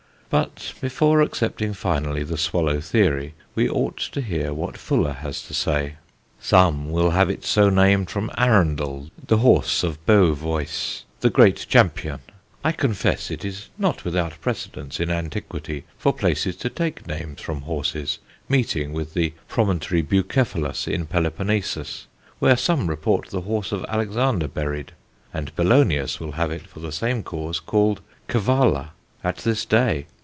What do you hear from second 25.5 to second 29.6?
Bellonius will have it for the same cause called Cavalla at